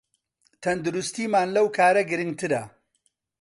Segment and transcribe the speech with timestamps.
[0.63, 2.63] تەندروستیمان لەو کارە گرنگترە